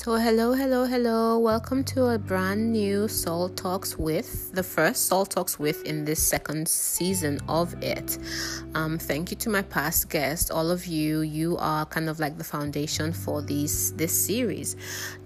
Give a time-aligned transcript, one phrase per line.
[0.00, 1.40] So, hello, hello, hello.
[1.40, 6.22] Welcome to a brand new Salt Talks with, the first Salt Talks with in this
[6.22, 8.16] second season of it.
[8.76, 11.22] Um, thank you to my past guests, all of you.
[11.22, 14.76] You are kind of like the foundation for these this series.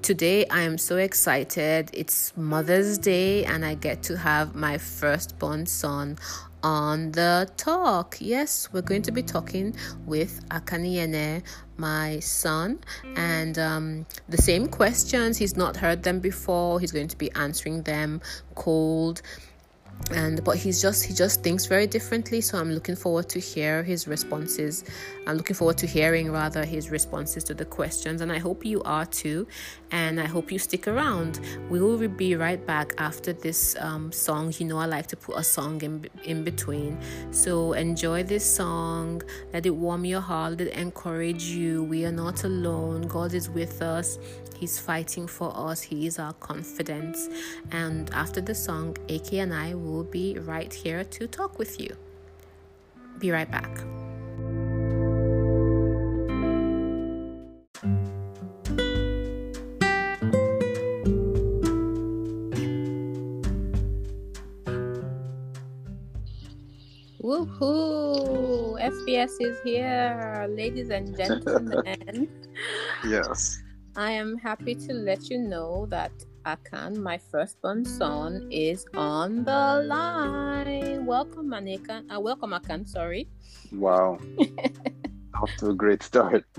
[0.00, 1.90] Today, I am so excited.
[1.92, 6.16] It's Mother's Day, and I get to have my firstborn son
[6.62, 8.16] on the talk.
[8.20, 9.74] Yes, we're going to be talking
[10.06, 11.42] with Akaniene,
[11.76, 12.78] my son,
[13.16, 15.38] and um, the same questions.
[15.38, 16.80] He's not heard them before.
[16.80, 18.20] He's going to be answering them
[18.54, 19.22] cold
[20.10, 23.82] and but he's just he just thinks very differently so i'm looking forward to hear
[23.82, 24.84] his responses.
[25.24, 28.82] I'm looking forward to hearing rather his responses to the questions and i hope you
[28.82, 29.46] are too.
[29.90, 31.40] And i hope you stick around.
[31.70, 34.52] We will be right back after this um, song.
[34.58, 36.98] You know i like to put a song in in between.
[37.30, 39.22] So enjoy this song.
[39.52, 40.52] Let it warm your heart.
[40.52, 41.84] Let it encourage you.
[41.84, 43.02] We are not alone.
[43.02, 44.18] God is with us.
[44.62, 45.82] He's fighting for us.
[45.82, 47.28] He is our confidence.
[47.72, 51.96] And after the song, AK and I will be right here to talk with you.
[53.18, 53.70] Be right back.
[67.22, 68.80] Woohoo!
[68.82, 72.28] FBS is here, ladies and gentlemen.
[73.06, 73.62] yes.
[73.94, 76.10] I am happy to let you know that
[76.44, 81.06] Akan, my firstborn son, is on the line.
[81.06, 82.10] Welcome, Akan.
[82.10, 82.86] Uh, welcome, Akan.
[82.86, 83.28] Sorry.
[83.70, 84.18] Wow.
[85.42, 86.44] Off to a great start.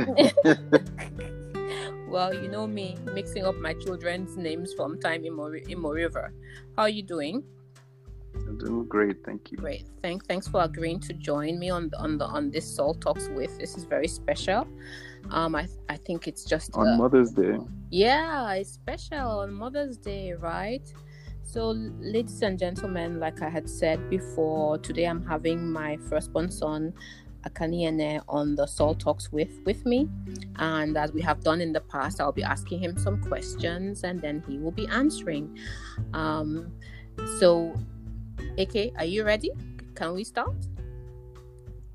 [2.08, 6.12] well, you know me, mixing up my children's names from time immemorial.
[6.76, 7.44] How are you doing?
[8.36, 9.58] I'm doing great, thank you.
[9.58, 13.00] Great, thank, thanks for agreeing to join me on the, on the on this Salt
[13.02, 13.58] Talks with.
[13.60, 14.68] This is very special.
[15.32, 17.58] Um, I I think it's just on uh, Mother's Day.
[17.90, 20.82] Yeah, it's special on Mother's Day, right?
[21.44, 26.94] So, ladies and gentlemen, like I had said before, today I'm having my firstborn son,
[27.44, 30.10] Akaniene, on the Salt Talks with with me,
[30.58, 34.22] and as we have done in the past, I'll be asking him some questions, and
[34.22, 35.58] then he will be answering.
[36.14, 36.72] Um,
[37.38, 37.76] so,
[38.58, 39.52] AK, are you ready?
[39.96, 40.56] Can we start?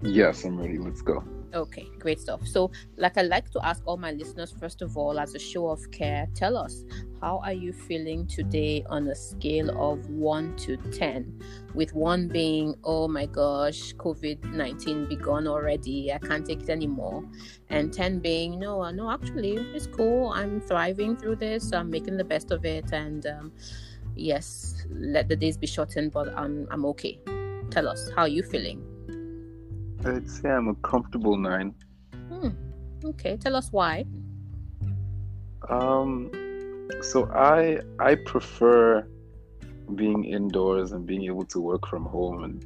[0.03, 0.79] Yes, I'm ready.
[0.79, 1.25] Let's go.
[1.55, 2.47] Okay, great stuff.
[2.47, 5.69] So, like I like to ask all my listeners, first of all, as a show
[5.69, 6.85] of care, tell us
[7.23, 11.41] how are you feeling today on a scale of one to ten,
[11.75, 17.25] with one being, oh my gosh, COVID nineteen begun already, I can't take it anymore,
[17.71, 20.29] and ten being, no, no, actually, it's cool.
[20.29, 21.73] I'm thriving through this.
[21.73, 23.53] I'm making the best of it, and um,
[24.15, 27.19] yes, let the days be shortened, but I'm I'm okay.
[27.71, 28.88] Tell us how are you feeling.
[30.05, 31.75] I'd say I'm a comfortable nine.
[32.29, 32.51] Hmm.
[33.05, 34.05] Okay, tell us why.
[35.69, 36.31] Um,
[37.03, 39.07] so I I prefer
[39.95, 42.65] being indoors and being able to work from home and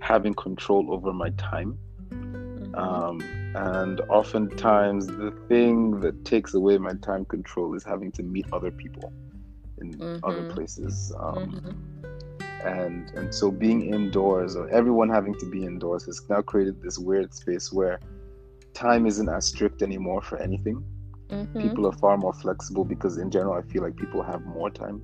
[0.00, 1.78] having control over my time.
[2.10, 2.74] Mm-hmm.
[2.74, 3.20] Um,
[3.54, 8.70] and oftentimes the thing that takes away my time control is having to meet other
[8.70, 9.12] people
[9.80, 10.24] in mm-hmm.
[10.24, 11.12] other places.
[11.18, 11.97] Um, mm-hmm
[12.64, 16.98] and and so being indoors or everyone having to be indoors has now created this
[16.98, 18.00] weird space where
[18.74, 20.84] time isn't as strict anymore for anything.
[21.28, 21.60] Mm-hmm.
[21.60, 25.02] people are far more flexible because in general i feel like people have more time.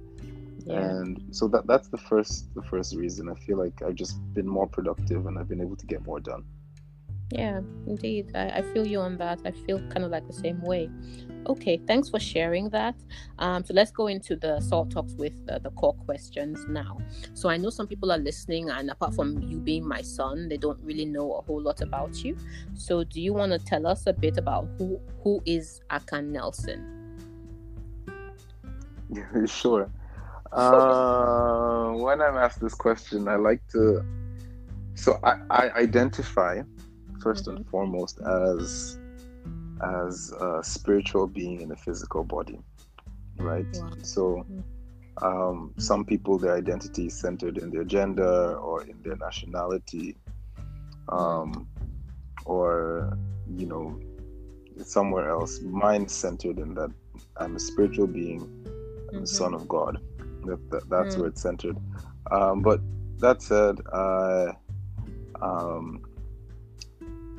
[0.64, 0.80] Yeah.
[0.80, 3.28] and so that that's the first the first reason.
[3.28, 6.20] I feel like i've just been more productive and i've been able to get more
[6.20, 6.44] done.
[7.30, 8.30] Yeah indeed.
[8.34, 9.40] I, I feel you on that.
[9.44, 10.88] I feel kind of like the same way
[11.46, 12.94] Okay, thanks for sharing that.
[13.38, 16.98] Um, so let's go into the salt Talks with uh, the core questions now.
[17.34, 20.56] So I know some people are listening, and apart from you being my son, they
[20.56, 22.36] don't really know a whole lot about you.
[22.74, 26.80] So do you want to tell us a bit about who who is Akan Nelson?
[29.10, 29.90] Yeah, sure.
[30.52, 34.04] Uh, when I'm asked this question, I like to.
[34.94, 36.62] So I, I identify
[37.18, 37.56] 1st mm-hmm.
[37.56, 38.98] and foremost as
[39.82, 42.58] as a spiritual being in a physical body,
[43.38, 43.66] right?
[43.74, 43.90] Wow.
[44.02, 44.46] So,
[45.22, 50.16] um, some people, their identity is centered in their gender or in their nationality,
[51.08, 51.68] um,
[52.44, 53.16] or,
[53.56, 54.00] you know,
[54.84, 55.60] somewhere else.
[55.60, 56.90] Mine centered in that
[57.36, 59.20] I'm a spiritual being, mm-hmm.
[59.20, 59.98] the Son of God.
[60.44, 61.20] That, that that's mm.
[61.20, 61.76] where it's centered.
[62.30, 62.80] Um, but
[63.18, 64.52] that said, I,
[65.40, 66.02] um,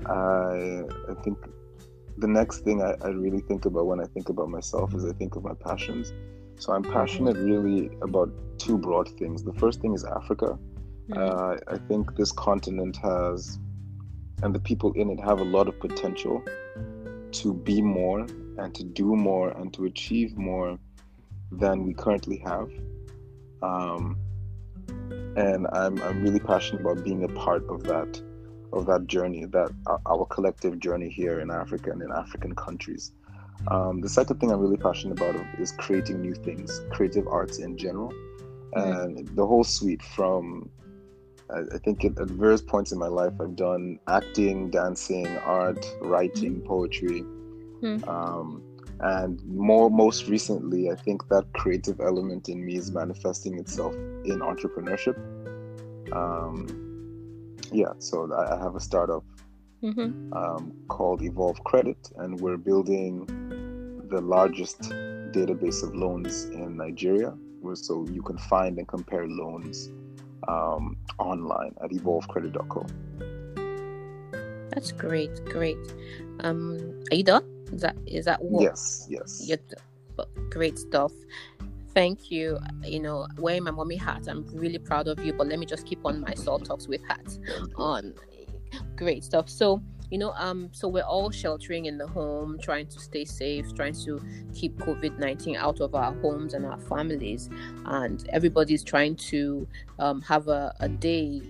[0.08, 1.38] I, I think
[2.18, 5.12] the next thing I, I really think about when I think about myself is I
[5.14, 6.14] think of my passions.
[6.58, 9.44] So I'm passionate really about two broad things.
[9.44, 10.58] The first thing is Africa.
[11.10, 11.18] Mm-hmm.
[11.18, 13.60] Uh, I think this continent has,
[14.42, 16.44] and the people in it have a lot of potential
[17.32, 18.22] to be more
[18.58, 20.80] and to do more and to achieve more
[21.52, 22.70] than we currently have.
[23.62, 24.18] Um,
[25.36, 28.22] and I'm, I'm really passionate about being a part of that
[28.76, 29.72] of that journey, that
[30.06, 33.12] our collective journey here in Africa and in African countries.
[33.70, 37.78] Um, the second thing I'm really passionate about is creating new things, creative arts in
[37.78, 38.80] general, mm-hmm.
[38.80, 40.70] and the whole suite from.
[41.50, 45.86] I, I think at, at, various points in my life, I've done acting, dancing, art,
[46.02, 46.68] writing, mm-hmm.
[46.68, 47.22] poetry,
[47.82, 48.10] mm-hmm.
[48.10, 48.64] Um,
[49.00, 54.40] and more most recently, I think that creative element in me is manifesting itself in
[54.40, 55.18] entrepreneurship.
[56.14, 56.85] Um,
[57.72, 59.24] yeah, so I, have a startup
[59.84, 60.34] mm-hmm.
[60.34, 63.26] um, called Evolve Credit, and we're building
[64.10, 67.34] the largest database of loans in Nigeria.
[67.74, 69.90] So you can find and compare loans
[70.48, 72.86] um, online at evolvecredit.co.
[74.70, 75.78] That's great, great.
[76.42, 77.44] Um, are you done?
[77.74, 78.62] Is that is that what?
[78.62, 79.44] Yes, yes.
[79.48, 79.58] You're,
[80.50, 81.12] great stuff
[81.96, 82.60] thank you.
[82.84, 85.34] You know, wearing my mommy hat, I'm really proud of you.
[85.34, 87.40] But let me just keep on my Salt Talks with hat
[87.78, 88.14] on.
[88.96, 89.50] Great stuff.
[89.50, 89.82] So,
[90.12, 93.96] you know, um, so we're all sheltering in the home, trying to stay safe, trying
[94.04, 94.22] to
[94.54, 97.50] keep COVID 19 out of our homes and our families.
[97.86, 99.68] And everybody's trying to
[99.98, 101.42] um, have a, a day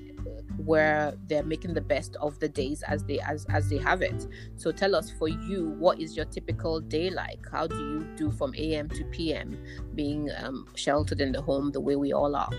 [0.63, 4.27] where they're making the best of the days as they as as they have it.
[4.55, 7.45] So tell us for you what is your typical day like?
[7.51, 9.57] How do you do from am to pm
[9.95, 12.49] being um, sheltered in the home the way we all are?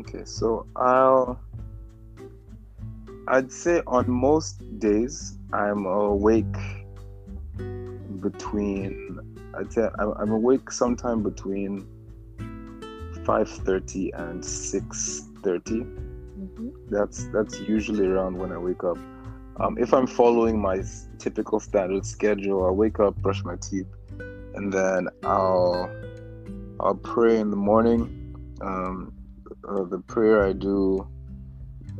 [0.00, 1.40] Okay so i'll
[3.28, 6.44] i'd say on most days i'm awake
[8.20, 9.18] between
[9.56, 11.86] i'd say i'm, I'm awake sometime between
[13.24, 16.68] 5.30 and 6.30 Mm-hmm.
[16.90, 18.98] That's that's usually around when I wake up.
[19.60, 20.82] Um, if I'm following my
[21.18, 23.86] typical standard schedule, I wake up, brush my teeth,
[24.54, 25.88] and then I'll
[26.80, 28.20] I'll pray in the morning.
[28.60, 29.12] Um,
[29.68, 31.06] uh, the prayer I do,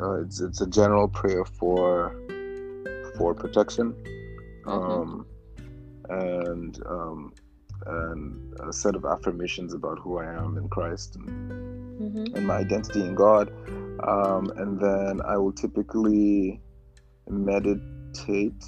[0.02, 2.16] uh, it's it's a general prayer for
[3.16, 3.94] for protection,
[4.64, 4.70] mm-hmm.
[4.70, 5.26] um,
[6.08, 7.32] and um,
[7.86, 12.36] and a set of affirmations about who I am in Christ and, mm-hmm.
[12.36, 13.52] and my identity in God.
[14.06, 16.60] Um, and then I will typically
[17.28, 18.64] meditate.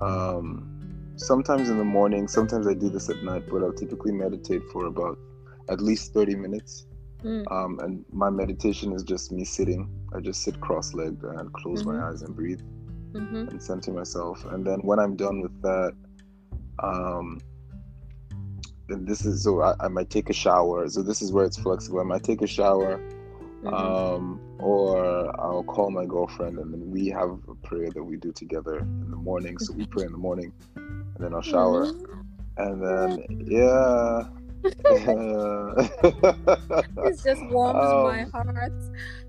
[0.00, 4.62] Um, sometimes in the morning, sometimes I do this at night, but I'll typically meditate
[4.72, 5.18] for about
[5.68, 6.86] at least 30 minutes.
[7.24, 7.50] Mm.
[7.50, 9.90] Um, and my meditation is just me sitting.
[10.14, 11.98] I just sit cross legged and close mm-hmm.
[11.98, 12.60] my eyes and breathe
[13.12, 13.48] mm-hmm.
[13.48, 14.44] and center myself.
[14.52, 15.94] And then when I'm done with that,
[16.82, 17.40] um,
[18.88, 20.88] and this is so I, I might take a shower.
[20.88, 22.00] So this is where it's flexible.
[22.00, 23.00] I might take a shower
[23.66, 23.74] Mm-hmm.
[23.74, 28.32] Um, or I'll call my girlfriend and then we have a prayer that we do
[28.32, 29.58] together in the morning.
[29.58, 31.86] So we pray in the morning and then I'll shower.
[31.86, 32.20] Mm-hmm.
[32.58, 34.28] And then, yeah.
[37.04, 38.72] it just warms um, my heart.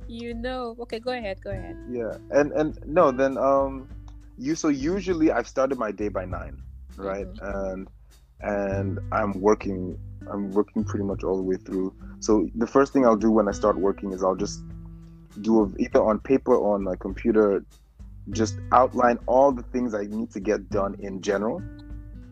[0.07, 0.77] You know.
[0.81, 1.41] Okay, go ahead.
[1.43, 1.77] Go ahead.
[1.89, 2.17] Yeah.
[2.31, 3.89] And, and no, then, um,
[4.37, 6.63] you, so usually I've started my day by nine,
[6.95, 7.27] right?
[7.27, 7.45] Mm-hmm.
[7.45, 7.89] And,
[8.41, 9.97] and I'm working
[10.29, 11.93] I'm working pretty much all the way through.
[12.19, 14.61] So the first thing I'll do when I start working is I'll just
[15.41, 17.63] do a, either on paper or on my computer,
[18.31, 21.61] just outline all the things I need to get done in general.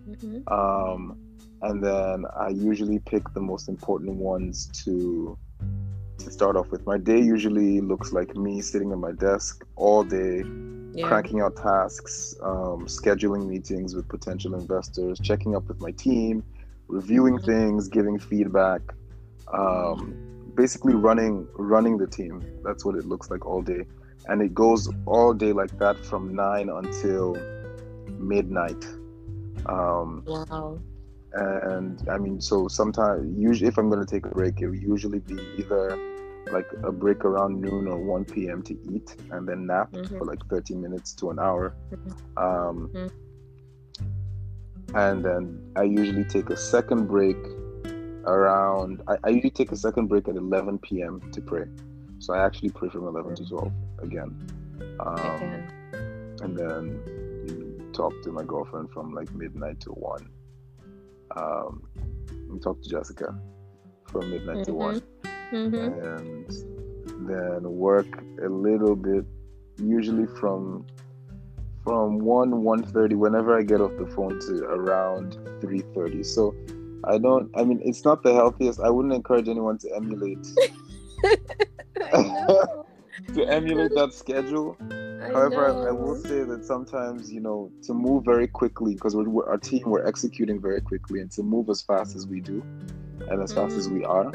[0.10, 0.54] Mm-hmm.
[0.54, 1.18] Um,
[1.62, 5.38] and then I usually pick the most important ones to
[6.20, 6.86] to start off with.
[6.86, 10.44] My day usually looks like me sitting at my desk all day,
[10.96, 11.08] yeah.
[11.08, 16.44] cranking out tasks, um, scheduling meetings with potential investors, checking up with my team,
[16.88, 18.82] reviewing things, giving feedback,
[19.54, 20.16] um,
[20.56, 22.44] basically running running the team.
[22.64, 23.86] That's what it looks like all day,
[24.28, 27.38] and it goes all day like that from nine until
[28.18, 28.86] midnight.
[29.66, 30.80] Um, wow.
[31.34, 34.76] And I mean, so sometimes, usually, if I'm going to take a break, it will
[34.76, 36.00] usually be either
[36.52, 38.62] like a break around noon or 1 p.m.
[38.64, 40.18] to eat and then nap mm-hmm.
[40.18, 41.76] for like 30 minutes to an hour.
[41.92, 42.38] Mm-hmm.
[42.38, 43.08] Um, mm-hmm
[44.94, 47.38] and then I usually take a second break
[48.26, 49.02] around.
[49.08, 51.22] I, I usually take a second break at 11 p.m.
[51.32, 51.66] to pray.
[52.20, 54.48] So I actually pray from 11 to 12 again.
[55.00, 55.68] Um,
[56.42, 60.30] and then talk to my girlfriend from like midnight to 1.
[61.36, 61.84] Um,
[62.62, 63.38] talk to Jessica
[64.08, 64.64] from midnight mm-hmm.
[64.64, 65.02] to 1.
[65.52, 66.06] Mm-hmm.
[66.06, 68.08] And then work
[68.44, 69.26] a little bit,
[69.78, 70.86] usually from
[71.84, 76.56] from 1 1.30 whenever i get off the phone to around 3.30 so
[77.04, 78.80] i don't i mean it's not the healthiest.
[78.80, 80.48] I wouldn't encourage anyone to emulate.
[83.34, 84.78] To emulate that schedule.
[85.34, 89.28] However, I, I, will say that sometimes, you know, to move very quickly, because we're,
[89.28, 92.62] we're, our team, we're executing very quickly, and to move as fast as we do,
[93.30, 94.32] and as fast as we are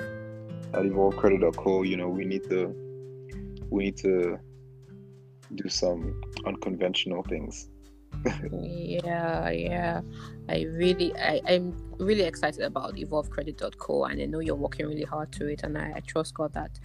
[0.75, 2.75] at evolvecredit.co, you know, we need to,
[3.71, 4.39] we need to
[5.55, 7.69] do some unconventional things.
[8.53, 10.01] yeah, yeah.
[10.49, 15.33] I really, I, I'm really excited about evolvecredit.co, and I know you're working really hard
[15.33, 16.79] to it, and I, I trust God that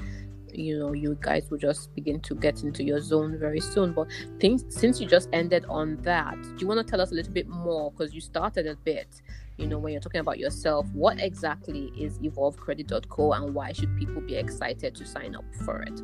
[0.57, 4.07] you know you guys will just begin to get into your zone very soon but
[4.39, 7.33] things since you just ended on that do you want to tell us a little
[7.33, 9.21] bit more because you started a bit
[9.57, 14.21] you know when you're talking about yourself what exactly is evolvecredit.co and why should people
[14.21, 16.01] be excited to sign up for it?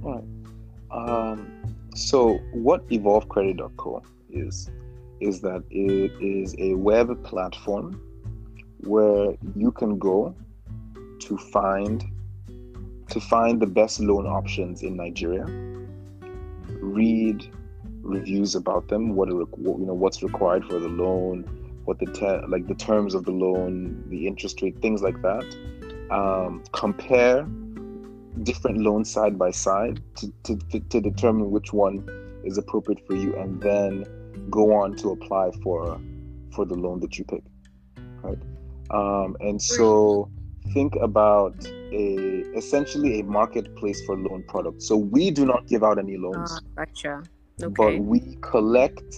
[0.00, 0.24] Right
[0.92, 1.50] um,
[1.94, 4.70] so what evolvecredit.co is
[5.20, 8.00] is that it is a web platform
[8.80, 10.34] where you can go
[11.20, 12.04] to find
[13.08, 15.44] to find the best loan options in Nigeria,
[16.80, 17.46] read
[18.00, 22.66] reviews about them, what, you know what's required for the loan, what the te- like
[22.68, 25.44] the terms of the loan, the interest rate, things like that.
[26.10, 27.46] Um, compare
[28.42, 32.06] different loans side by side to, to, to determine which one
[32.44, 34.04] is appropriate for you, and then
[34.50, 36.00] go on to apply for
[36.54, 37.42] for the loan that you pick.
[38.22, 38.38] Right,
[38.90, 40.30] um, and so
[40.72, 41.54] think about
[41.92, 44.86] a essentially a marketplace for loan products.
[44.86, 46.52] So we do not give out any loans.
[46.52, 47.22] Uh, gotcha.
[47.62, 47.74] Okay.
[47.74, 49.14] But we collect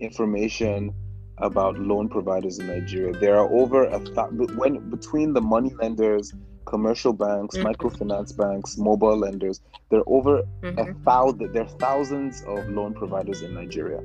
[0.00, 0.92] information
[1.40, 3.12] about loan providers in Nigeria.
[3.18, 6.32] There are over a th- when between the money lenders,
[6.66, 7.66] commercial banks, mm-hmm.
[7.66, 10.78] microfinance banks, mobile lenders, there are over mm-hmm.
[10.78, 11.52] a thousand.
[11.52, 13.98] There are thousands of loan providers in Nigeria,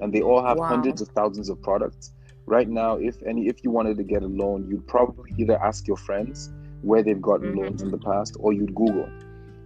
[0.00, 0.68] and they all have wow.
[0.68, 2.12] hundreds of thousands of products.
[2.46, 5.86] Right now, if any, if you wanted to get a loan, you'd probably either ask
[5.88, 6.50] your friends
[6.82, 7.60] where they've gotten mm-hmm.
[7.60, 9.08] loans in the past, or you'd Google.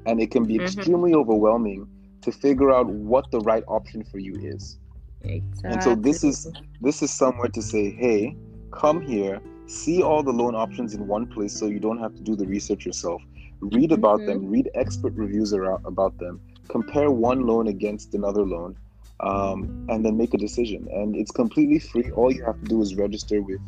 [0.07, 0.65] And it can be mm-hmm.
[0.65, 1.87] extremely overwhelming
[2.23, 4.79] to figure out what the right option for you is.
[5.23, 5.71] Exactly.
[5.71, 6.51] And so this is
[6.81, 8.37] this is somewhere to say, hey,
[8.73, 12.23] come here, see all the loan options in one place so you don't have to
[12.23, 13.23] do the research yourself.
[13.61, 14.43] Read about mm-hmm.
[14.43, 18.77] them, read expert reviews around, about them, compare one loan against another loan,
[19.21, 20.89] um, and then make a decision.
[20.91, 22.11] And it's completely free.
[22.13, 23.61] All you have to do is register with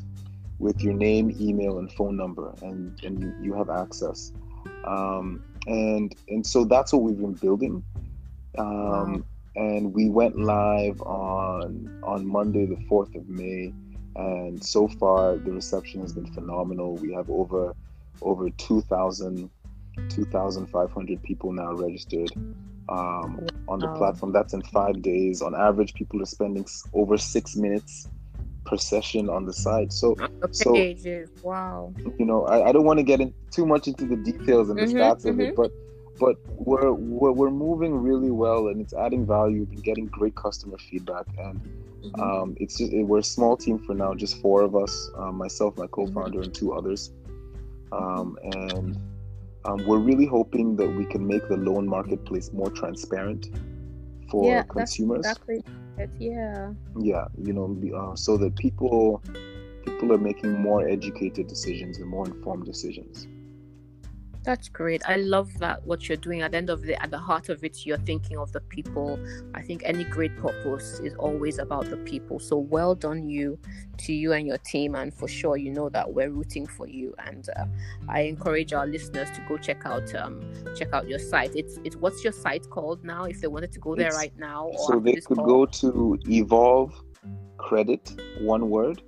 [0.59, 4.32] with your name, email, and phone number, and, and you have access.
[4.85, 7.85] Um, and and so that's what we've been building.
[8.59, 9.25] Um,
[9.56, 13.73] and we went live on on Monday, the fourth of May,
[14.16, 16.97] and so far the reception has been phenomenal.
[16.97, 17.75] We have over
[18.21, 19.50] over 2,000
[20.09, 22.30] 2,500 people now registered
[22.88, 24.32] um, on the platform.
[24.32, 25.42] That's in five days.
[25.42, 28.09] On average, people are spending over six minutes
[28.64, 29.92] per session on the site.
[29.92, 30.16] So,
[30.50, 30.75] so
[31.42, 31.92] wow.
[32.18, 34.78] You know, I, I don't want to get in too much into the details and
[34.78, 35.28] the mm-hmm, stats mm-hmm.
[35.28, 35.62] of it, mm-hmm.
[35.62, 35.73] but
[36.24, 36.36] but
[36.68, 39.60] we're, we're we're moving really well and it's adding value.
[39.60, 41.60] We've been getting great customer feedback and.
[42.02, 42.20] Mm-hmm.
[42.20, 45.36] Um, it's just, it, we're a small team for now, just four of us, um,
[45.36, 46.42] myself, my co-founder, mm-hmm.
[46.42, 47.12] and two others.
[47.92, 48.98] Um, and
[49.64, 53.50] um, we're really hoping that we can make the loan marketplace more transparent
[54.28, 55.20] for yeah, consumers.
[55.20, 55.62] exactly
[55.98, 56.10] it.
[56.18, 56.72] Yeah.
[56.98, 59.22] Yeah, you know, uh, so that people
[59.84, 63.28] people are making more educated decisions and more informed decisions.
[64.44, 65.02] That's great.
[65.06, 66.42] I love that what you're doing.
[66.42, 69.18] At the end of the at the heart of it, you're thinking of the people.
[69.54, 72.40] I think any great purpose is always about the people.
[72.40, 73.58] So well done you
[73.99, 77.14] to you and your team, and for sure you know that we're rooting for you.
[77.25, 77.66] And uh,
[78.08, 80.42] I encourage our listeners to go check out um,
[80.76, 81.54] check out your site.
[81.54, 83.25] It's it's what's your site called now?
[83.25, 85.46] If they wanted to go there it's, right now, so they could call?
[85.46, 86.92] go to Evolve
[87.58, 89.02] Credit one word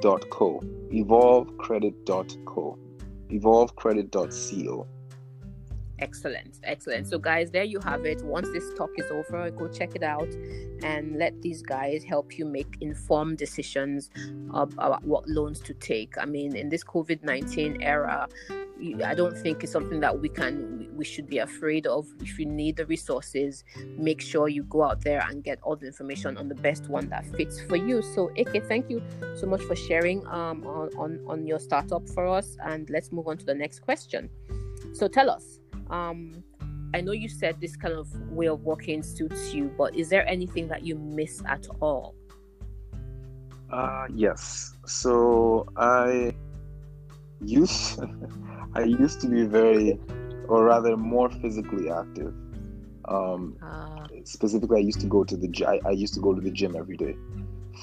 [0.00, 0.60] dot co
[0.92, 2.76] evolvecredit dot co
[3.30, 4.97] evolvecredit.co.
[6.00, 7.08] Excellent, excellent.
[7.08, 8.22] So, guys, there you have it.
[8.22, 10.28] Once this talk is over, go check it out
[10.82, 14.10] and let these guys help you make informed decisions
[14.54, 16.16] about what loans to take.
[16.16, 18.28] I mean, in this COVID 19 era,
[19.04, 22.06] I don't think it's something that we can we should be afraid of.
[22.20, 23.64] If you need the resources,
[23.96, 27.08] make sure you go out there and get all the information on the best one
[27.08, 28.02] that fits for you.
[28.02, 29.02] So, Eke, thank you
[29.34, 32.56] so much for sharing um, on, on on your startup for us.
[32.64, 34.30] And let's move on to the next question.
[34.92, 35.58] So, tell us.
[35.90, 36.44] Um,
[36.94, 40.26] I know you said this kind of way of working suits you, but is there
[40.26, 42.14] anything that you miss at all?
[43.70, 44.72] Uh, yes.
[44.86, 46.34] So I
[47.40, 48.00] used
[48.74, 49.98] I used to be very,
[50.48, 52.34] or rather, more physically active.
[53.06, 56.40] Um, uh, specifically, I used to go to the I, I used to go to
[56.40, 57.16] the gym every day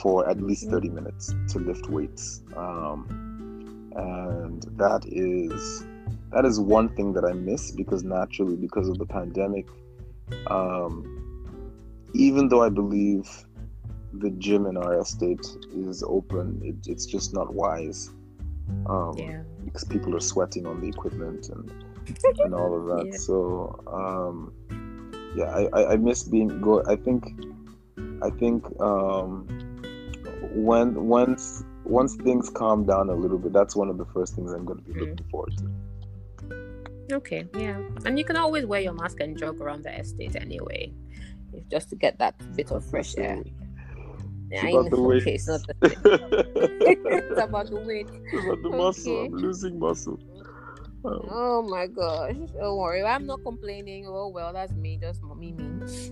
[0.02, 0.74] for at least mm-hmm.
[0.74, 5.86] thirty minutes to lift weights, um, and that is
[6.32, 9.66] that is one thing that I miss because naturally, because of the pandemic,
[10.48, 11.04] um,
[12.14, 13.30] even though I believe
[14.14, 18.10] the gym in our estate is open, it, it's just not wise.
[18.88, 19.42] Um, Yeah.
[19.64, 21.72] because people are sweating on the equipment and
[22.44, 23.08] and all of that.
[23.12, 23.18] Yeah.
[23.18, 24.54] So um,
[25.36, 26.84] yeah, I, I, I miss being go.
[26.88, 27.26] I think
[28.22, 29.48] I think um,
[30.54, 34.52] when once once things calm down a little bit, that's one of the first things
[34.54, 35.02] I'm going to be Mm.
[35.02, 35.66] looking forward to.
[37.12, 37.80] Okay, yeah.
[38.06, 40.94] And you can always wear your mask and jog around the estate anyway.
[41.54, 43.44] If just to get that bit of fresh air.
[44.52, 45.22] It's Yeah, about the weight.
[45.22, 45.76] Okay, it's not the
[47.06, 48.08] it's about the weight.
[48.34, 49.18] about the muscle.
[49.18, 49.26] Okay.
[49.26, 50.20] I'm losing muscle.
[51.06, 52.36] Um, Oh my gosh.
[52.54, 53.04] Don't worry.
[53.04, 54.06] I'm not complaining.
[54.08, 55.66] Oh well, that's me, just me me.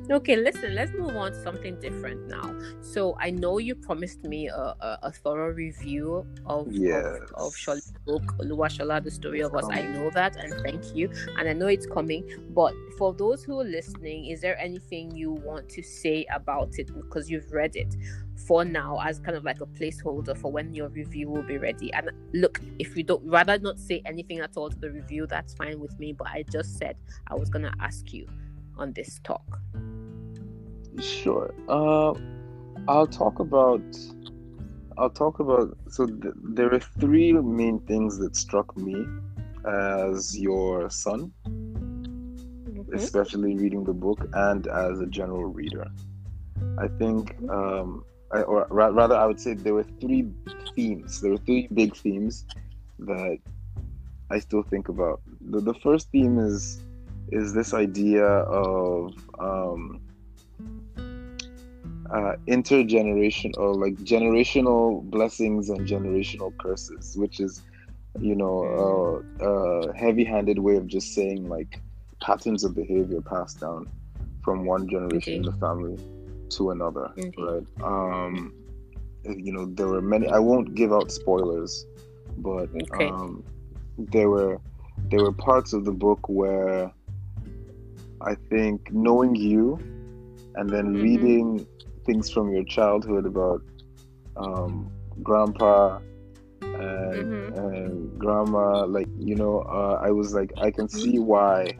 [0.09, 2.53] Okay, listen, let's move on to something different now.
[2.81, 7.05] So I know you promised me a, a, a thorough review of Yes.
[7.33, 9.65] of, of Shola's book, Oluwashola, the story of us.
[9.71, 11.09] I know that and thank you.
[11.37, 12.23] And I know it's coming.
[12.49, 16.93] But for those who are listening, is there anything you want to say about it?
[16.93, 17.95] Because you've read it
[18.35, 21.93] for now as kind of like a placeholder for when your review will be ready.
[21.93, 25.53] And look, if you don't rather not say anything at all to the review, that's
[25.53, 26.13] fine with me.
[26.13, 26.97] But I just said
[27.27, 28.27] I was gonna ask you
[28.77, 29.59] on this talk.
[30.99, 31.53] Sure.
[31.67, 32.13] Uh,
[32.87, 33.81] I'll talk about.
[34.97, 35.75] I'll talk about.
[35.89, 39.05] So th- there are three main things that struck me
[39.65, 42.93] as your son, Mhm.
[42.93, 45.87] especially reading the book and as a general reader.
[46.77, 48.03] I think, um,
[48.41, 50.31] or ra- rather, I would say there were three
[50.75, 51.19] themes.
[51.21, 52.45] There were three big themes
[52.99, 53.37] that
[54.29, 55.21] I still think about.
[55.41, 56.79] The, the first theme is
[57.29, 60.01] is this idea of um,
[62.13, 67.61] uh, intergeneration or like generational blessings and generational curses, which is,
[68.19, 71.81] you know, a, a heavy-handed way of just saying like
[72.21, 73.87] patterns of behavior passed down
[74.43, 75.97] from one generation in the family
[76.57, 77.43] to another, Okay.
[77.43, 77.65] right?
[77.83, 78.53] Um,
[79.23, 80.27] you know, there were many.
[80.27, 81.85] I won't give out spoilers,
[82.37, 83.09] but Okay.
[83.09, 83.43] um,
[83.97, 84.59] there were
[85.11, 86.91] there were parts of the book where
[88.21, 89.79] I think knowing you
[90.55, 91.01] and then Mhm.
[91.01, 91.67] reading
[92.05, 93.61] things from your childhood about
[94.37, 95.99] um, grandpa
[96.61, 97.57] and, Mhm.
[97.57, 101.77] and grandma, like you know, uh, I was like, I can see why,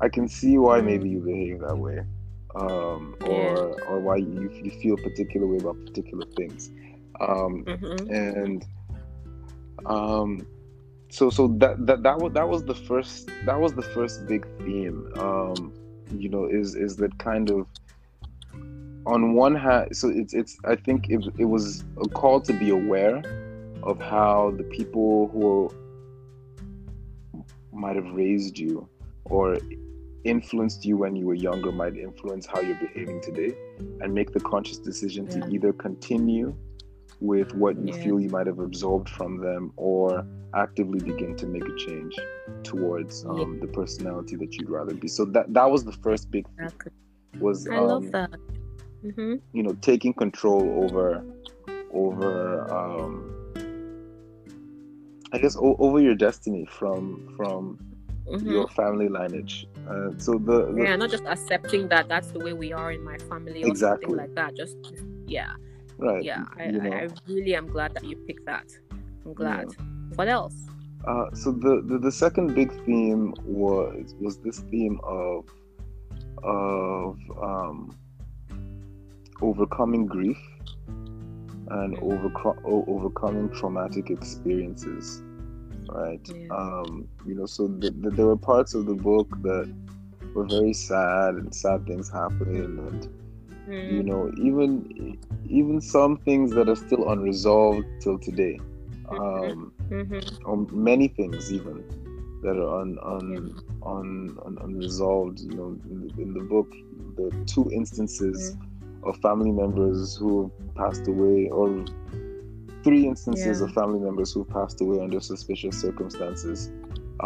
[0.00, 0.86] I can see why Mhm.
[0.86, 2.00] maybe you behave that way,
[2.56, 6.70] um, or or why you, you feel a particular way about particular things,
[7.20, 8.10] um, Mhm.
[8.10, 8.66] and
[9.86, 10.46] um
[11.10, 14.46] so so that that that was that was the first that was the first big
[14.58, 15.72] theme um
[16.16, 17.66] you know is is that kind of
[19.06, 22.70] on one hand so it's it's i think it, it was a call to be
[22.70, 23.22] aware
[23.82, 25.70] of how the people who
[27.72, 28.88] might have raised you
[29.24, 29.58] or
[30.26, 33.52] influenced you when you were younger might influence how you're behaving today
[34.00, 35.40] and make the conscious decision Yeah.
[35.40, 36.54] to either continue
[37.20, 38.02] with what you Yeah.
[38.02, 42.14] feel you might have absorbed from them or actively begin to make a change
[42.62, 46.44] towards um, the personality that you'd rather be so that that was the first big
[46.56, 46.70] thing
[47.40, 48.30] was I um, love that.
[49.14, 51.22] hmm you know taking control over
[51.92, 52.32] over
[52.78, 53.12] um
[55.32, 57.02] i guess o- over your destiny from
[57.36, 57.78] from
[58.28, 62.40] hmm your family lineage uh, so the, the Yeah, not just accepting that that's the
[62.40, 64.06] way we are in my family or Exactly.
[64.06, 64.56] something like that.
[64.56, 64.76] Just
[65.26, 65.52] yeah,
[65.98, 66.44] right yeah.
[66.58, 68.66] I, you know I, I really am glad that you picked that.
[69.24, 69.66] I'm glad.
[70.16, 70.56] What else?
[71.06, 75.44] Uh, so the, the the second big theme was was this theme of
[76.42, 77.96] of um,
[79.40, 80.38] overcoming grief
[81.68, 85.22] and overcro- overcoming traumatic experiences,
[85.88, 86.26] right?
[86.28, 86.48] Yeah.
[86.50, 89.68] Um, you know, so the, the, there were parts of the book that
[90.34, 93.06] were very sad and sad things happening, and
[93.86, 98.62] you Mm, know even even some things that are still unresolved till today
[99.10, 100.38] um mhm.
[100.44, 101.84] or many things even
[102.42, 106.68] that are un, un, un, un, unresolved you know in the, in the book
[107.16, 108.56] the two instances
[109.02, 111.86] of family members who passed away or
[112.86, 113.66] three instances Yeah.
[113.66, 116.58] of family members who passed away under suspicious circumstances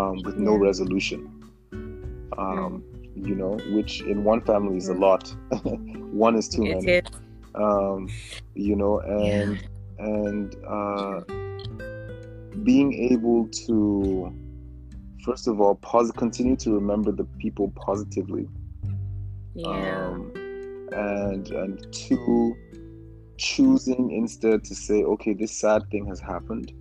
[0.00, 0.66] um, with no Yeah.
[0.68, 1.20] resolution
[2.44, 2.72] um,
[3.28, 5.24] you know which in one family is a lot
[6.26, 7.02] one is too It many is.
[7.66, 8.08] um,
[8.54, 9.58] you know, and
[9.98, 11.20] and uh,
[12.62, 14.32] being able to,
[15.24, 18.46] first of all, pos- continue to remember the people positively,
[19.54, 20.06] Yeah.
[20.08, 20.32] um,
[20.92, 22.56] and and two,
[23.40, 26.72] choosing instead to say, okay, this sad thing has happened,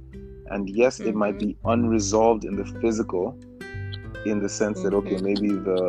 [0.53, 1.45] and yes, it might Mhm.
[1.45, 3.25] be unresolved in the physical,
[4.25, 5.27] in the sense that okay, Mhm.
[5.29, 5.81] maybe the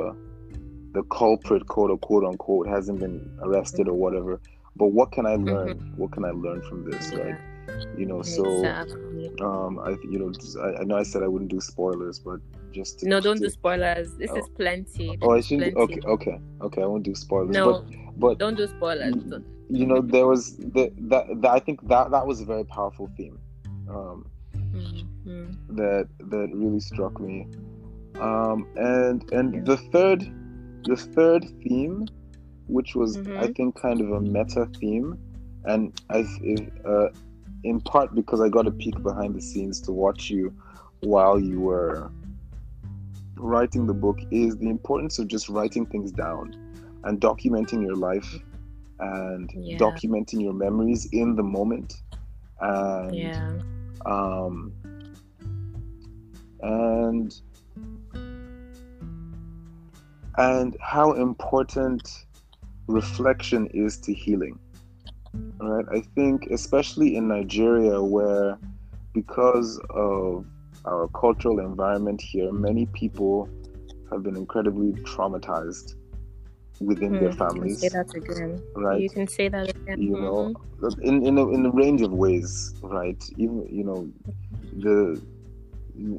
[0.93, 4.41] the culprit, quote unquote, unquote, hasn't been arrested or whatever.
[4.81, 5.69] But what can I learn?
[5.79, 6.01] Mm-hmm.
[6.01, 7.13] What can I learn from this?
[7.13, 7.19] Yeah.
[7.21, 7.39] Right?
[8.01, 8.23] You know.
[8.23, 8.43] So
[9.49, 10.31] um, I you know
[10.67, 12.39] I, I know I said I wouldn't do spoilers, but
[12.73, 14.09] just to, No, don't to- do spoilers.
[14.23, 14.39] This Oh.
[14.43, 15.09] is plenty.
[15.23, 15.77] Oh, I shouldn't.
[15.85, 16.83] Okay, okay, okay.
[16.83, 17.55] I won't do spoilers.
[17.61, 17.83] No, but
[18.23, 19.15] but don't do spoilers.
[19.33, 19.45] Don't.
[19.71, 23.11] You know there was the, that, that I think that that was a very powerful
[23.17, 23.39] theme.
[23.89, 24.27] Um,
[24.75, 25.57] Mhm.
[25.71, 27.47] that that really struck me.
[28.21, 30.29] Um, and and the third
[30.85, 32.07] the third theme,
[32.67, 33.57] which was I Mhm.
[33.57, 35.19] think kind of a meta theme,
[35.65, 36.27] and I
[36.85, 37.09] uh,
[37.65, 40.53] in part because I got a peek behind the scenes to watch you
[41.01, 42.11] while you were
[43.37, 46.55] writing the book is the importance of just writing things down
[47.05, 48.39] and documenting your life
[49.01, 49.77] and Yeah.
[49.79, 51.95] documenting your memories in the moment
[52.61, 53.61] and Yeah.
[54.07, 54.73] um,
[56.61, 57.35] and
[60.37, 62.09] and how important
[62.89, 64.59] reflection is to healing
[65.61, 68.59] right i think especially in nigeria where
[69.15, 70.45] because of
[70.87, 73.49] our cultural environment here many people
[74.11, 75.95] have been incredibly traumatized
[76.81, 78.63] within their Hmm, you can families Say that again.
[78.75, 80.01] right You can say that again.
[80.03, 80.55] you know
[81.03, 84.09] in in a, in a range of ways right even you know
[84.79, 85.21] the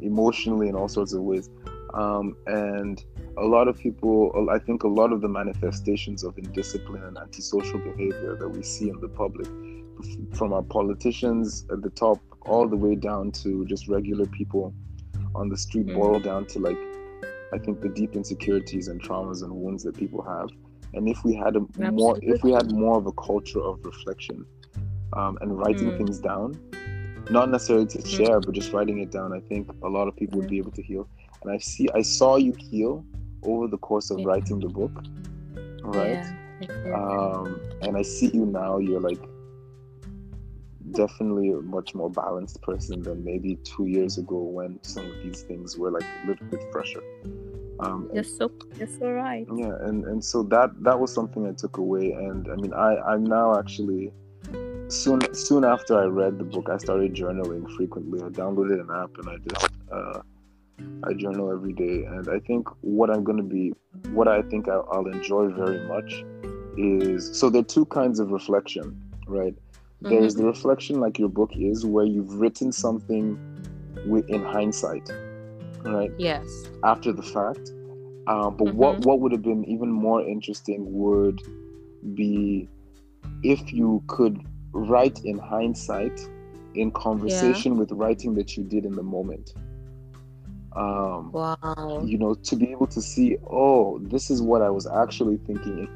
[0.03, 1.49] emotionally in all sorts of ways
[1.93, 3.03] um, and
[3.37, 7.79] a lot of people i think a lot of the manifestations of indiscipline and antisocial
[7.79, 9.47] behavior that we see in the public
[10.37, 14.73] from our politicians at the top all the way down to just regular people
[15.35, 15.93] on the street Mhm.
[15.95, 16.77] boil down to like
[17.53, 20.49] i think the deep insecurities and traumas and wounds that people have
[20.93, 21.61] and if we had a
[21.91, 24.45] more if we had more of a culture of reflection
[25.17, 25.97] um, and writing Mm.
[25.97, 26.59] things down
[27.29, 28.07] not necessarily to Mm.
[28.17, 30.71] share but just writing it down i think a lot of people would be able
[30.71, 31.07] to heal
[31.43, 33.05] and i see i saw you heal
[33.43, 34.25] over the course of Yeah.
[34.27, 34.91] writing the book
[35.83, 36.23] right
[36.61, 36.93] Yeah.
[36.93, 38.77] um, and I see you now.
[38.77, 39.19] You're like
[40.93, 45.41] definitely a much more balanced person than maybe two years ago when some of these
[45.43, 47.03] things were like a little bit fresher.
[47.79, 49.47] Um, You're so you're so right.
[49.55, 52.11] yeah, and and so that that was something I took away.
[52.11, 54.11] And I mean, I I'm now actually
[54.87, 58.21] soon soon after I read the book, I started journaling frequently.
[58.21, 60.21] I downloaded an app and I just uh,
[61.03, 62.03] I journal every day.
[62.03, 63.73] And I think what I'm going to be,
[64.11, 66.23] what I think I'll, I'll enjoy very much
[66.77, 69.55] is so there are two kinds of reflection, right?
[70.01, 73.37] There's the reflection like your book is, where you've written something
[74.07, 75.09] with, in hindsight,
[75.83, 76.11] right?
[76.17, 76.47] Yes.
[76.83, 77.71] after the fact.
[78.27, 81.41] Uh, but what what would have been even more interesting would
[82.15, 82.67] be
[83.43, 84.39] if you could
[84.73, 86.19] write in hindsight,
[86.75, 89.53] in conversation with writing that you did in the moment.
[90.75, 92.01] Um, Wow.
[92.05, 95.87] you know, to be able to see, oh, this is what I was actually thinking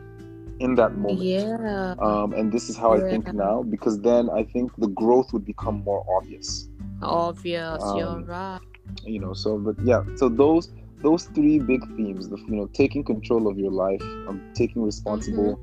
[0.59, 1.21] in, that moment.
[1.21, 1.95] Yeah.
[1.99, 5.45] Um, and this is how I think now, because then I think the growth would
[5.45, 6.69] become more obvious.
[7.01, 7.81] Obvious.
[7.95, 8.59] you're um, right.
[9.03, 13.03] you know so but yeah so those those three big themes the you know taking
[13.03, 15.59] control of your life um, taking responsible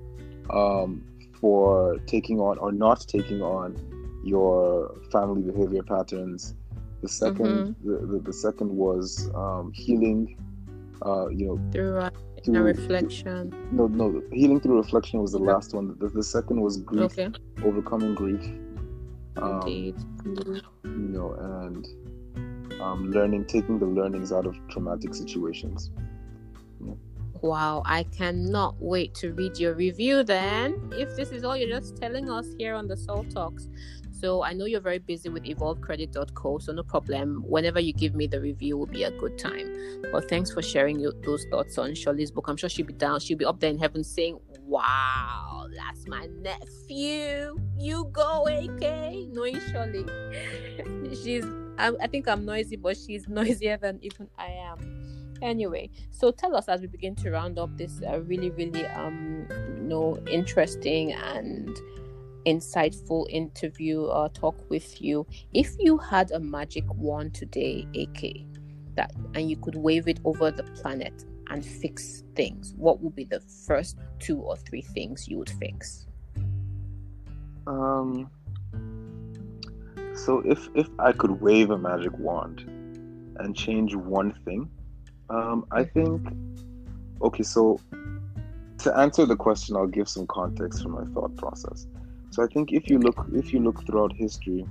[0.51, 1.05] um,
[1.41, 3.77] for taking on or not taking on
[4.25, 6.55] your family behavior patterns
[7.01, 10.37] the 2nd the, the, the second was um, healing
[11.05, 12.12] uh, you know Through right.
[12.45, 13.53] Through, A reflection.
[13.71, 17.31] no no healing through reflection was the last one the, the second was grief Okay.
[17.65, 18.43] overcoming grief
[19.37, 19.95] um, Indeed.
[20.85, 21.87] You know, and
[22.81, 25.91] um, learning, taking the learnings out of traumatic situations.
[27.41, 30.93] Wow, I cannot wait to read your review then.
[30.93, 33.69] If this is all you're just telling us here on the Salt Talks.
[34.23, 37.43] So I know you're very busy with evolvecredit.co, so no problem.
[37.45, 39.75] Whenever you give me the review will be a good time.
[40.13, 42.47] But thanks for sharing your, those thoughts on Sholly's book.
[42.47, 46.29] I'm sure she'll be down, she'll be up there in heaven saying, Wow, that's my
[46.41, 47.59] nephew.
[47.77, 49.33] You go, AK.
[49.33, 50.07] Knowing Shirley.
[51.25, 51.45] She's
[51.77, 55.03] I, I think I'm noisy, but she's noisier than even I am
[55.43, 59.45] anyway so tell us as we begin to round up this uh, really really um
[59.77, 61.77] you know interesting and
[62.47, 68.47] insightful interview or talk with you if you had a magic wand today ak
[68.95, 73.25] that and you could wave it over the planet and fix things what would be
[73.25, 76.07] the first two or three things you would fix
[77.67, 78.31] Um,
[80.15, 82.61] so if if I could wave a magic wand
[83.37, 84.71] and change one thing,
[85.31, 86.29] um, I think.
[87.23, 87.79] Okay, so
[88.79, 91.87] to answer the question, I'll give some context for my thought process.
[92.33, 94.65] So I think if you look if you look throughout history,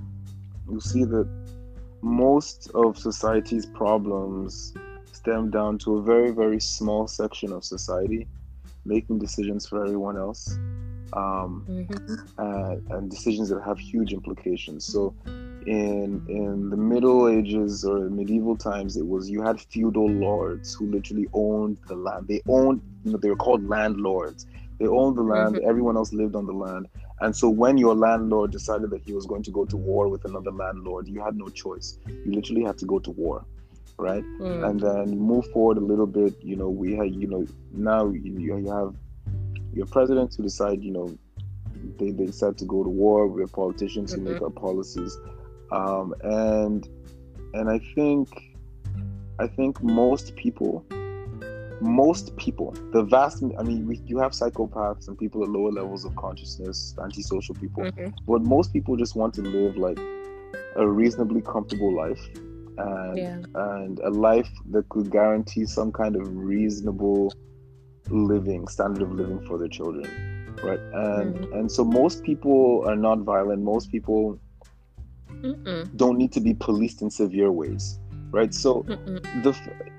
[0.68, 1.28] you'll see that
[2.02, 4.74] most of society's problems
[5.12, 8.26] stem down to a very, very small section of society
[8.84, 10.58] making decisions for everyone else.
[11.12, 12.42] Um, mm-hmm.
[12.42, 14.84] and, and decisions that have huge implications.
[14.84, 15.14] So,
[15.66, 20.86] in in the Middle Ages or medieval times, it was you had feudal lords who
[20.90, 22.26] literally owned the land.
[22.26, 24.46] They owned, you know, they were called landlords.
[24.78, 25.54] They owned the land.
[25.54, 25.68] Mm-hmm.
[25.68, 26.88] Everyone else lived on the land.
[27.22, 30.24] And so, when your landlord decided that he was going to go to war with
[30.24, 31.98] another landlord, you had no choice.
[32.06, 33.44] You literally had to go to war
[33.98, 34.24] right?
[34.40, 34.68] Mm.
[34.68, 36.34] And then move forward a little bit.
[36.42, 38.94] You know, we had, you know, now you, you have
[39.72, 41.16] your presidents who decide, you know,
[41.98, 43.26] they, they decide to go to war.
[43.26, 44.26] We have politicians mm-hmm.
[44.26, 44.44] who make mm-hmm.
[44.44, 45.18] our policies,
[45.70, 46.88] um, and
[47.54, 48.28] and I think
[49.38, 50.84] I think most people,
[51.82, 56.04] most people, the vast, I mean, we, you have psychopaths and people at lower levels
[56.04, 58.08] of consciousness, antisocial people, mm-hmm.
[58.26, 59.98] but most people just want to live like
[60.76, 62.20] a reasonably comfortable life
[62.78, 63.38] and yeah.
[63.54, 67.32] and a life that could guarantee some kind of reasonable
[68.08, 70.08] living standard of living for their children
[70.62, 74.38] right and mm and so most people are not violent most people
[75.28, 75.96] Mm-mm.
[75.96, 77.98] don't need to be policed in severe ways
[78.32, 79.42] right so Mm-mm.
[79.42, 79.50] the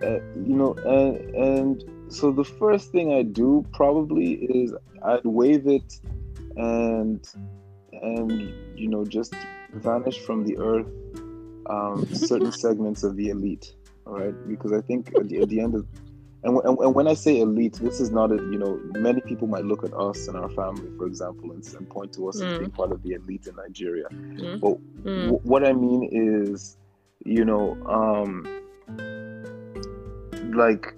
[0.06, 0.20] uh,
[0.50, 6.00] you know and and so the first thing i do probably is i'd wave it
[6.58, 7.28] and
[8.02, 8.32] and
[8.78, 9.34] you know just
[9.74, 10.88] vanish from the earth
[11.68, 13.74] um, certain segments of the elite,
[14.06, 14.48] all right?
[14.48, 15.86] Because I think at the, at the end of
[16.46, 19.48] and, and, and, when I say elite, this is not a, you know, many people
[19.48, 22.52] might look at us and our family, for example, and, and point to us mm.
[22.52, 24.08] as being part of the elite in Nigeria.
[24.12, 24.60] Mm.
[24.60, 25.24] But mm.
[25.24, 26.76] W- what I mean is,
[27.26, 28.46] you know, um,
[30.54, 30.94] like,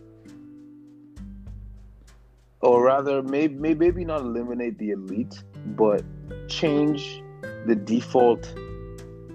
[2.62, 5.44] or rather, maybe, maybe not eliminate the elite,
[5.76, 6.04] but
[6.48, 7.22] change
[7.66, 8.54] the default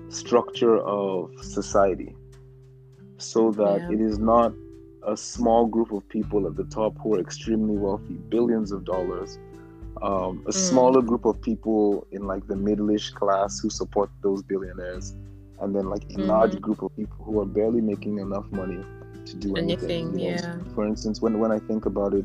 [0.09, 2.15] structure of society
[3.19, 3.93] so that yeah.
[3.93, 4.53] it is not
[5.07, 9.39] a small group of people at the top who are extremely wealthy, billions of dollars,
[10.03, 10.55] um, a mm.
[10.55, 15.15] smaller group of people in like the middle-ish class who support those billionaires,
[15.61, 16.27] and then like a mm.
[16.27, 18.83] large group of people who are barely making enough money
[19.27, 20.09] to do anything.
[20.09, 20.65] anything you know?
[20.75, 22.25] For instance, when when I think about it,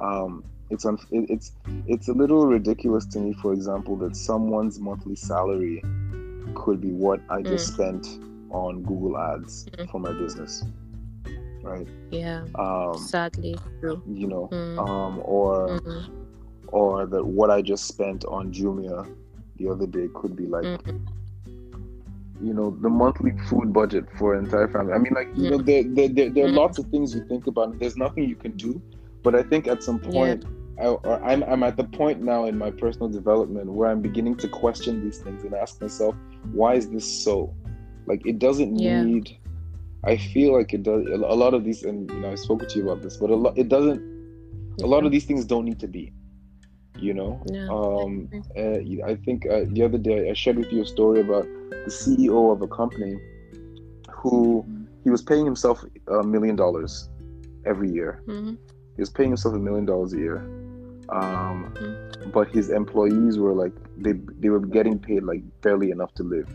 [0.00, 1.52] um, it's un- it's
[1.86, 5.82] it's a little ridiculous to me, for example, that someone's monthly salary
[6.54, 7.74] could be what I just mm.
[7.74, 8.06] spent
[8.50, 9.90] on Google Ads mm.
[9.90, 10.64] for my business.
[11.62, 11.86] Right.
[12.10, 12.44] Yeah.
[12.54, 14.02] Um, Sadly, true.
[14.06, 14.78] You know, mm.
[14.78, 16.14] um, or mm-hmm.
[16.68, 19.12] or that what I just spent on Jumia
[19.56, 20.64] the other day could be like.
[20.64, 20.96] Mm-hmm.
[22.42, 24.92] You know the monthly food budget for an entire family.
[24.92, 26.56] I mean, like you know, there, there, there, there are mm-hmm.
[26.56, 27.78] lots of things you think about.
[27.78, 28.80] There's nothing you can do,
[29.22, 30.50] but I think at some point, yeah
[30.80, 34.36] I, or I'm, I'm at the point now in my personal development where I'm beginning
[34.36, 36.14] to question these things and ask myself,
[36.52, 37.54] why is this so?
[38.06, 39.02] Like, it doesn't yeah.
[39.02, 39.36] need.
[40.04, 41.06] I feel like it does.
[41.06, 43.36] A lot of these, and you know, I spoke to you about this, but a
[43.36, 44.00] lot, it doesn't.
[44.82, 46.12] A lot of these things don't need to be.
[47.00, 47.68] You know, yeah.
[47.70, 48.28] um,
[49.04, 52.52] I think uh, the other day I shared with you a story about the CEO
[52.52, 53.16] of a company
[54.10, 54.66] who
[55.02, 57.08] he was paying himself a million dollars
[57.64, 58.22] every year.
[58.26, 58.54] Mm-hmm.
[58.96, 60.44] He was paying himself a million dollars a year
[61.10, 62.30] um, mm-hmm.
[62.30, 66.48] but his employees were like they they were getting paid like barely enough to live,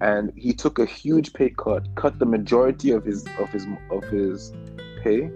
[0.00, 4.02] and he took a huge pay cut, cut the majority of his of his of
[4.04, 4.52] his
[5.02, 5.30] pay,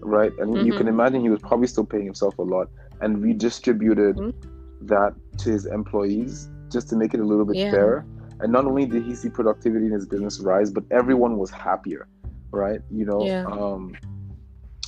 [0.00, 0.32] right?
[0.38, 0.66] And mm-hmm.
[0.66, 0.88] you can mm-hmm.
[0.88, 2.68] imagine he was probably still paying himself a lot,
[3.00, 4.86] and redistributed mm-hmm.
[4.86, 7.70] that to his employees just to make it a little bit yeah.
[7.70, 8.06] fairer.
[8.40, 12.06] And not only did he see productivity in his business rise, but everyone was happier,
[12.50, 12.80] right?
[12.90, 13.44] You know, yeah.
[13.46, 13.96] um,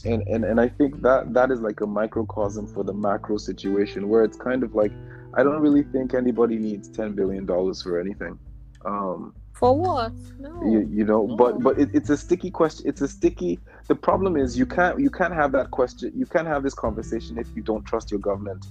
[0.05, 4.09] and, and and I think that that is like a microcosm for the macro situation
[4.09, 4.93] where it's kind of like
[5.35, 8.39] I don't really think anybody needs ten billion dollars for anything.
[8.85, 10.13] Um, for what?
[10.39, 10.63] No.
[10.65, 11.37] You, you know, no.
[11.37, 12.89] but but it, it's a sticky question.
[12.89, 13.61] It's a sticky.
[13.89, 16.13] The problem is you can't you can't have that question.
[16.17, 18.65] You can't have this conversation if you don't trust your government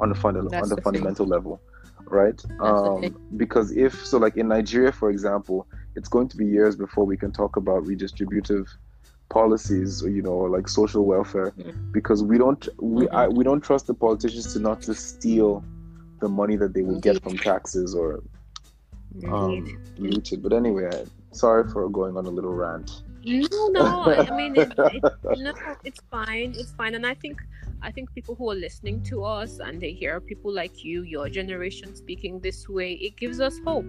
[0.00, 1.32] on the funda- on the, the fundamental thing.
[1.32, 1.60] level,
[2.06, 2.42] right?
[2.60, 7.04] Um, because if so, like in Nigeria, for example, it's going to be years before
[7.04, 8.66] we can talk about redistributive
[9.28, 11.92] policies or you know like social welfare mm-hmm.
[11.92, 13.14] because we don't we mm-hmm.
[13.14, 15.62] I, we don't trust the politicians to not to steal
[16.20, 18.22] the money that they would get from taxes or
[19.28, 24.36] um it but anyway I, sorry for going on a little rant no no i
[24.36, 25.02] mean it, it,
[25.38, 25.52] no
[25.84, 27.40] it's fine it's fine and i think
[27.82, 31.28] I think people who are listening to us and they hear people like you, your
[31.28, 33.86] generation speaking this way, it gives us hope.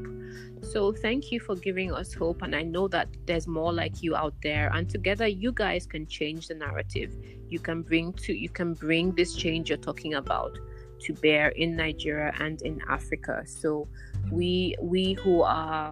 [0.61, 2.41] So thank you for giving us hope.
[2.41, 4.71] And I know that there's more like you out there.
[4.73, 7.13] And together you guys can change the narrative.
[7.49, 10.57] You can bring to you can bring this change you're talking about
[11.01, 13.43] to bear in Nigeria and in Africa.
[13.45, 13.87] So
[14.31, 15.91] we we who are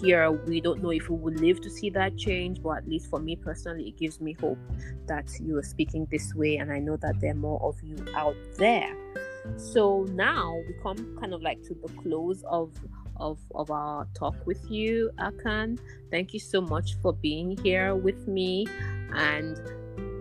[0.00, 3.08] here we don't know if we will live to see that change but at least
[3.08, 4.58] for me personally it gives me hope
[5.06, 7.96] that you are speaking this way and i know that there are more of you
[8.14, 8.94] out there
[9.56, 12.72] so now we come kind of like to the close of
[13.20, 15.78] of of our talk with you akan
[16.10, 18.66] thank you so much for being here with me
[19.14, 19.60] and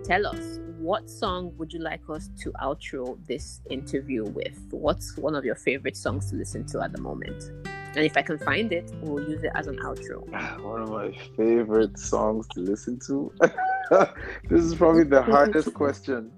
[0.03, 5.33] tell us what song would you like us to outro this interview with what's one
[5.33, 7.51] of your favorite songs to listen to at the moment
[7.95, 10.27] and if I can find it, we'll use it as an outro.
[10.63, 13.31] One of my favorite songs to listen to.
[14.49, 16.31] this is probably the hardest question.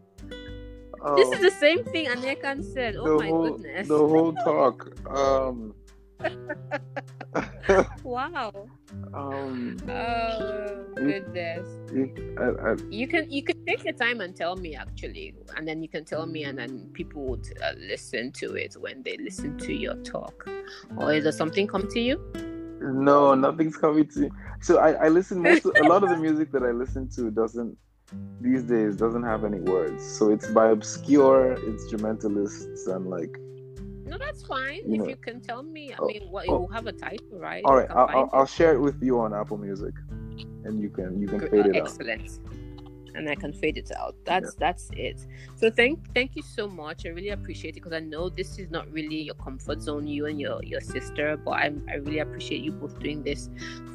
[1.01, 2.97] Um, this is the same thing Anekan said.
[2.97, 3.88] Oh my whole, goodness.
[3.88, 4.91] The whole talk.
[5.10, 5.73] Um,
[8.04, 8.67] wow.
[9.13, 11.67] Um, oh goodness.
[11.93, 15.67] You, I, I, you can you can take your time and tell me actually, and
[15.67, 19.17] then you can tell me, and then people would uh, listen to it when they
[19.17, 20.48] listen to your talk.
[20.98, 22.19] Or is there something come to you?
[22.82, 24.30] No, nothing's coming to.
[24.62, 25.65] So I, I listen most.
[25.65, 27.78] a lot of the music that I listen to doesn't
[28.39, 30.04] these days doesn't have any words.
[30.04, 33.38] So it's by obscure instrumentalists and like
[34.06, 34.82] no, that's fine.
[34.86, 36.91] You if know, you can tell me, I oh, mean, what oh, will have a
[36.91, 37.63] title, right?
[37.65, 39.94] All right, I'll, I'll, share it with you on Apple Music,
[40.63, 42.22] and you can you can Good, fade uh, it excellent.
[42.22, 42.26] out.
[42.26, 42.52] Excellent.
[43.15, 44.13] And I can fade it out.
[44.26, 44.60] That's yeah.
[44.60, 45.26] that's it.
[45.56, 47.06] So thank thank you so much.
[47.06, 50.26] I really appreciate it because I know this is not really your comfort zone, you
[50.26, 51.38] and your your sister.
[51.38, 53.50] But I I really appreciate you both doing this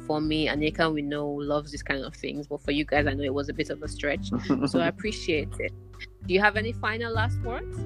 [0.07, 0.47] for me.
[0.47, 3.33] Anika, we know loves this kind of things, but for you guys, I know it
[3.33, 4.31] was a bit of a stretch.
[4.65, 5.71] so I appreciate it.
[6.25, 7.77] Do you have any final last words?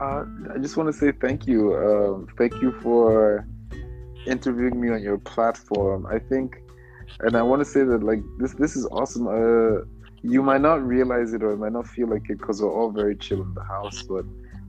[0.00, 1.74] Uh, I just want to say thank you.
[1.74, 3.46] Um, thank you for
[4.26, 6.06] interviewing me on your platform.
[6.06, 6.62] I think,
[7.20, 9.26] and I want to say that like this this is awesome.
[9.26, 9.84] Uh,
[10.22, 12.90] you might not realize it or it might not feel like it because we're all
[12.90, 14.24] very chill in the house, but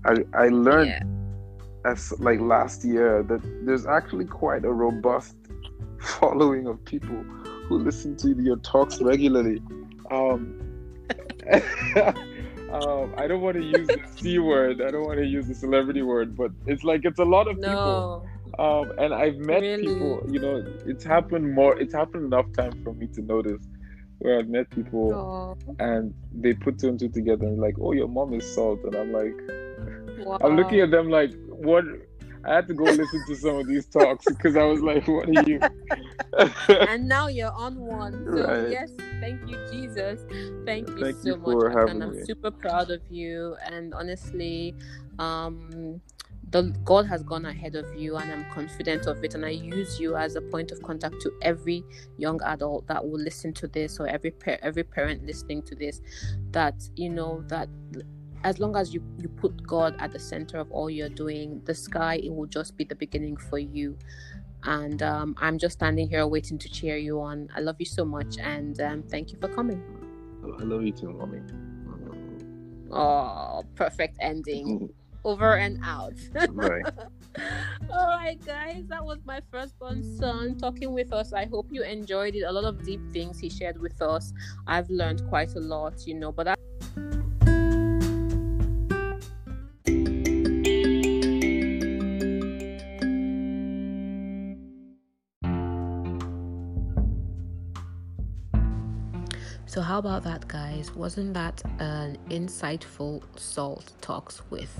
[0.05, 1.91] I I learned yeah.
[1.91, 5.35] as like last year that there's actually quite a robust
[5.99, 7.23] following of people
[7.67, 9.61] who listen to your talks regularly.
[10.09, 10.63] Um,
[12.71, 14.82] um, I don't want to use the C word.
[14.82, 17.58] I don't want to use the celebrity word, but it's like it's a lot of
[17.58, 17.67] no.
[17.67, 18.30] people.
[18.60, 19.88] Um, and I've met really?
[19.88, 20.25] people.
[20.30, 21.77] You know, it's happened more.
[21.80, 23.62] It's happened enough time for me to notice
[24.19, 25.75] where I've met people Aww.
[25.80, 28.95] and they put two and two together and like, oh, your mom is salt, and
[28.95, 29.36] I'm like,
[30.25, 30.39] wow.
[30.41, 31.86] I'm looking at them like, what?
[32.47, 35.27] I had to go listen to some of these talks because I was like, what
[35.27, 35.60] are you?
[36.69, 38.25] and now you're on one.
[38.38, 38.69] So right.
[38.69, 40.21] yes, thank you, Jesus.
[40.65, 41.89] Thank you thank so you much.
[41.89, 42.23] and I'm me.
[42.23, 43.55] super proud of you.
[43.65, 44.75] And honestly,
[45.19, 46.01] um
[46.51, 49.33] the God has gone ahead of you, and I'm confident of it.
[49.36, 51.83] And I use you as a point of contact to every
[52.17, 56.01] young adult that will listen to this, or every pa- every parent listening to this.
[56.51, 57.67] That you know that
[58.43, 61.73] as long as you you put God at the center of all you're doing, the
[61.73, 63.97] sky it will just be the beginning for you.
[64.63, 67.50] And um, I'm just standing here waiting to cheer you on.
[67.56, 69.82] I love you so much, and um, thank you for coming.
[70.60, 71.41] I love you too, mommy.
[72.91, 74.89] Oh, perfect ending.
[75.26, 76.13] Over and out.
[76.52, 76.86] Right.
[77.91, 81.34] All right, guys, that was my firstborn son talking with us.
[81.34, 82.43] I hope you enjoyed it.
[82.43, 84.32] A lot of deep things he shared with us.
[84.67, 86.47] I've learned quite a lot, you know, but.
[86.47, 87.16] I-
[99.77, 100.91] So, how about that, guys?
[100.95, 104.75] Wasn't that an insightful salt talks with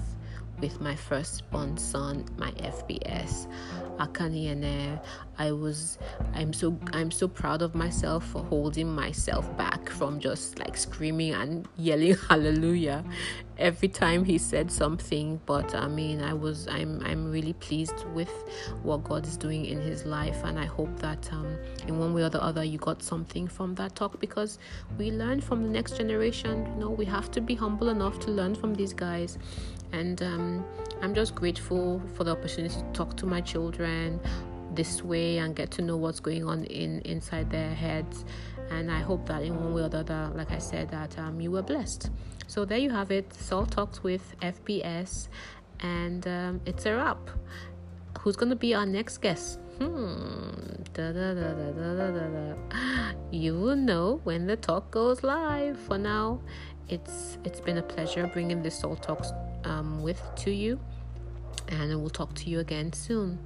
[0.60, 3.48] with my firstborn son, my FBS,
[3.98, 5.00] Akaniene?
[5.40, 6.00] I was
[6.34, 11.34] I'm so I'm so proud of myself for holding myself back from just like screaming
[11.34, 13.04] and yelling hallelujah
[13.60, 15.40] every time he said something.
[15.46, 18.32] But I mean I was I'm I'm really pleased with
[18.82, 20.44] what God is doing in his life.
[20.44, 23.76] And I hope that um, in one way or the other you got something from
[23.76, 24.20] that talk.
[24.20, 24.58] Because
[24.98, 26.66] we learn from the next generation.
[26.74, 29.38] You know we have to be humble enough to learn from these guys
[29.92, 30.66] and um,
[31.02, 34.20] I'm just grateful for the opportunity to talk to my children
[34.74, 38.26] this way and get to know what's going on in inside their heads.
[38.70, 41.40] And i hope that in one way or the other like i said that um,
[41.40, 42.10] you were blessed.
[42.48, 43.34] So there you have it.
[43.34, 45.30] Salt talks with fbs
[45.80, 47.30] and um, it's a wrap.
[48.20, 49.60] Who's gonna be our next guest?
[49.78, 50.50] Hmm.
[50.94, 53.12] Da, da, da, da, da, da, da.
[53.32, 55.80] you will know when the talk goes live.
[55.80, 56.42] For now
[56.90, 59.32] it's it's been a pleasure bringing this salt talks
[59.66, 60.80] um, with to you
[61.70, 63.38] and we'll talk to you again soon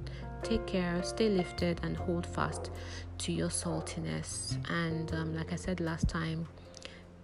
[0.42, 2.70] Take care, stay lifted, and hold fast
[3.18, 4.56] to your saltiness.
[4.68, 6.48] And um, like I said last time,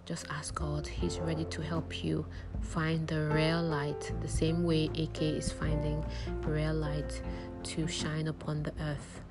[0.05, 0.87] just ask God.
[0.87, 2.25] He's ready to help you
[2.61, 6.03] find the real light, the same way AK is finding
[6.43, 7.21] real light
[7.63, 9.21] to shine upon the earth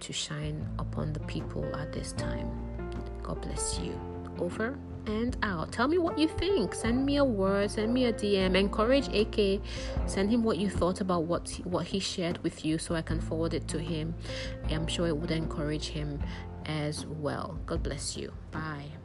[0.00, 2.48] to shine upon the people at this time.
[3.22, 3.98] God bless you.
[4.38, 4.78] Over
[5.08, 5.72] and out.
[5.72, 6.74] Tell me what you think.
[6.74, 8.54] Send me a word, send me a DM.
[8.54, 9.60] Encourage AK.
[10.06, 13.20] Send him what you thought about what what he shared with you so I can
[13.20, 14.14] forward it to him.
[14.70, 16.20] I'm sure it would encourage him
[16.66, 17.58] as well.
[17.66, 18.32] God bless you.
[18.52, 18.97] Bye.